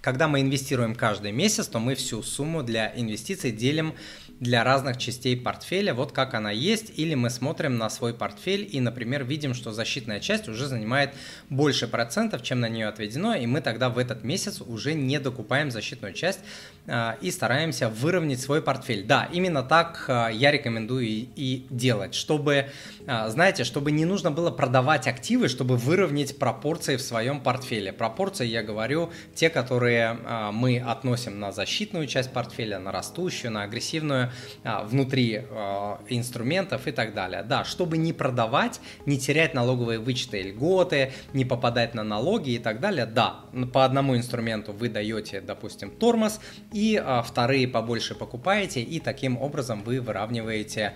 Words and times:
Когда 0.00 0.28
мы 0.28 0.40
инвестируем 0.40 0.94
каждый 0.94 1.30
месяц, 1.30 1.66
то 1.66 1.78
мы 1.78 1.94
всю 1.94 2.22
сумму 2.22 2.62
для 2.62 2.90
инвестиций 2.96 3.52
делим 3.52 3.94
для 4.40 4.64
разных 4.64 4.96
частей 4.96 5.36
портфеля, 5.36 5.92
вот 5.92 6.12
как 6.12 6.32
она 6.32 6.50
есть, 6.50 6.98
или 6.98 7.14
мы 7.14 7.28
смотрим 7.28 7.76
на 7.76 7.90
свой 7.90 8.14
портфель 8.14 8.66
и, 8.72 8.80
например, 8.80 9.22
видим, 9.22 9.52
что 9.52 9.70
защитная 9.70 10.18
часть 10.18 10.48
уже 10.48 10.66
занимает 10.66 11.10
больше 11.50 11.86
процентов, 11.86 12.42
чем 12.42 12.60
на 12.60 12.68
нее 12.70 12.88
отведено, 12.88 13.34
и 13.34 13.46
мы 13.46 13.60
тогда 13.60 13.90
в 13.90 13.98
этот 13.98 14.24
месяц 14.24 14.62
уже 14.62 14.94
не 14.94 15.20
докупаем 15.20 15.70
защитную 15.70 16.14
часть 16.14 16.40
э, 16.86 17.16
и 17.20 17.30
стараемся 17.30 17.90
выровнять 17.90 18.40
свой 18.40 18.62
портфель. 18.62 19.04
Да, 19.04 19.28
именно 19.30 19.62
так 19.62 20.06
э, 20.08 20.30
я 20.32 20.50
рекомендую 20.50 21.04
и, 21.04 21.28
и 21.36 21.66
делать, 21.68 22.14
чтобы, 22.14 22.70
э, 23.06 23.28
знаете, 23.28 23.64
чтобы 23.64 23.92
не 23.92 24.06
нужно 24.06 24.30
было 24.30 24.50
продавать 24.50 25.06
активы, 25.06 25.48
чтобы 25.48 25.76
выровнять 25.76 26.38
пропорции 26.38 26.96
в 26.96 27.02
своем 27.02 27.40
портфеле. 27.40 27.92
Пропорции, 27.92 28.46
я 28.46 28.62
говорю, 28.62 29.10
те, 29.34 29.50
которые 29.50 29.89
э, 29.92 30.50
мы 30.52 30.78
относим 30.78 31.40
на 31.40 31.52
защитную 31.52 32.06
часть 32.06 32.32
портфеля, 32.32 32.78
на 32.78 32.92
растущую, 32.92 33.52
на 33.52 33.62
агрессивную, 33.62 34.30
а, 34.64 34.84
внутри 34.84 35.42
а, 35.50 36.00
инструментов 36.08 36.86
и 36.86 36.92
так 36.92 37.14
далее. 37.14 37.42
Да, 37.42 37.64
чтобы 37.64 37.98
не 37.98 38.12
продавать, 38.12 38.80
не 39.06 39.18
терять 39.18 39.54
налоговые 39.54 39.98
вычеты 39.98 40.40
и 40.40 40.42
льготы, 40.44 41.12
не 41.32 41.44
попадать 41.44 41.94
на 41.94 42.04
налоги 42.04 42.50
и 42.50 42.58
так 42.58 42.80
далее, 42.80 43.06
да, 43.06 43.40
по 43.72 43.84
одному 43.84 44.16
инструменту 44.16 44.72
вы 44.72 44.88
даете, 44.88 45.40
допустим, 45.40 45.90
тормоз, 45.90 46.40
и 46.72 47.00
а, 47.02 47.22
вторые 47.22 47.68
побольше 47.68 48.14
покупаете, 48.14 48.82
и 48.82 49.00
таким 49.00 49.36
образом 49.40 49.82
вы 49.82 50.00
выравниваете 50.00 50.94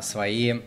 свои 0.00 0.52
а, 0.52 0.62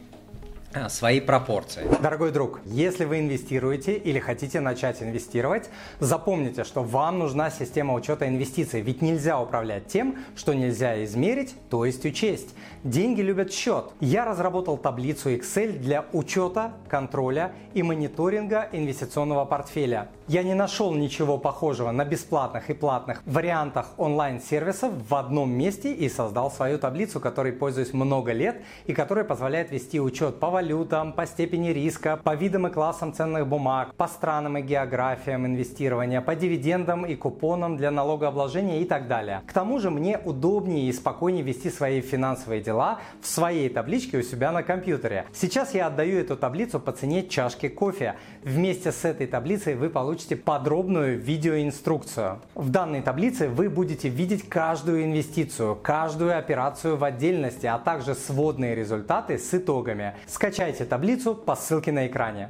свои 0.89 1.20
пропорции. 1.20 1.84
Дорогой 2.02 2.31
друг, 2.31 2.59
если 2.66 3.05
вы 3.05 3.20
инвестируете 3.20 3.93
или 3.93 4.20
хотите 4.20 4.59
начать 4.59 5.02
инвестировать, 5.02 5.70
запомните, 5.99 6.63
что 6.63 6.84
вам 6.84 7.20
нужна 7.20 7.49
система 7.49 7.93
учета 7.93 8.27
инвестиций, 8.27 8.81
ведь 8.81 9.02
нельзя 9.02 9.39
управлять 9.39 9.88
тем, 9.88 10.17
что 10.35 10.53
нельзя 10.53 11.03
измерить, 11.03 11.55
то 11.70 11.85
есть 11.85 12.05
учесть. 12.05 12.55
Деньги 12.84 13.21
любят 13.21 13.54
счет. 13.54 13.91
Я 13.99 14.26
разработал 14.26 14.77
таблицу 14.77 15.32
Excel 15.32 15.77
для 15.77 16.05
учета, 16.13 16.73
контроля 16.88 17.51
и 17.73 17.84
мониторинга 17.84 18.70
инвестиционного 18.71 19.45
портфеля. 19.45 20.10
Я 20.27 20.43
не 20.43 20.54
нашел 20.54 20.93
ничего 20.93 21.38
похожего 21.38 21.91
на 21.91 22.05
бесплатных 22.05 22.70
и 22.70 22.73
платных 22.73 23.21
вариантах 23.26 23.88
онлайн-сервисов 23.98 24.93
в 25.10 25.15
одном 25.15 25.51
месте 25.51 25.93
и 25.93 26.07
создал 26.07 26.49
свою 26.49 26.77
таблицу, 26.77 27.20
которой 27.20 27.51
пользуюсь 27.51 27.93
много 27.93 28.32
лет 28.32 28.62
и 28.85 28.93
которая 28.93 29.26
позволяет 29.26 29.71
вести 29.71 29.99
учет 29.99 30.40
по 30.40 30.49
валютам, 30.62 31.12
по 31.13 31.26
степени 31.26 31.70
риска, 31.70 32.20
по 32.23 32.35
видам 32.35 32.67
и 32.67 32.70
классам 32.70 33.13
ценных 33.13 33.48
бумаг, 33.48 33.95
по 33.95 34.07
странам 34.07 34.57
и 34.57 34.62
географиям 34.62 35.48
инвестирования, 35.48 36.21
по 36.21 36.35
дивидендам 36.35 37.04
и 37.05 37.15
купонам 37.15 37.77
для 37.77 37.90
налогообложения 37.90 38.82
и 38.82 38.85
так 38.85 39.07
далее. 39.07 39.41
К 39.48 39.54
тому 39.54 39.79
же 39.79 39.89
мне 39.89 40.20
удобнее 40.23 40.87
и 40.87 40.93
спокойнее 40.93 41.43
вести 41.43 41.71
свои 41.71 42.01
финансовые 42.01 42.62
дела 42.62 42.99
в 43.21 43.27
своей 43.27 43.70
табличке 43.70 44.20
у 44.20 44.21
себя 44.21 44.51
на 44.51 44.62
компьютере. 44.62 45.26
Сейчас 45.34 45.73
я 45.73 45.87
отдаю 45.87 46.20
эту 46.20 46.37
таблицу 46.37 46.79
по 46.79 46.91
цене 46.91 47.27
чашки 47.27 47.67
кофе. 47.67 48.15
Вместе 48.43 48.91
с 48.91 49.04
этой 49.04 49.26
таблицей 49.26 49.73
вы 49.73 49.89
получите 49.89 50.35
подробную 50.35 51.20
видеоинструкцию. 51.20 52.39
В 52.54 52.70
данной 52.70 53.01
таблице 53.01 53.49
вы 53.49 53.67
будете 53.67 54.09
видеть 54.09 54.48
каждую 54.48 55.05
инвестицию, 55.05 55.76
каждую 55.82 56.37
операцию 56.37 56.98
в 56.98 57.04
отдельности, 57.04 57.65
а 57.65 57.79
также 57.79 58.13
сводные 58.13 58.76
результаты 58.76 59.39
с 59.39 59.51
итогами. 59.55 60.13
Скачайте 60.52 60.84
таблицу 60.84 61.34
по 61.34 61.55
ссылке 61.55 61.94
на 61.94 62.07
экране. 62.07 62.49